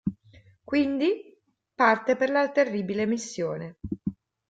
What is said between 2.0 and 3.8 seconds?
per la terribile missione.